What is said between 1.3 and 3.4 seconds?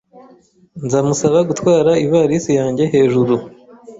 gutwara ivalisi yanjye hejuru.